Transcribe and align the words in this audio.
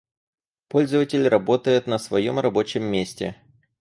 Пользователь 0.67 1.27
работает 1.29 1.85
на 1.85 1.99
своем 1.99 2.39
рабочем 2.39 2.81
месте 2.83 3.35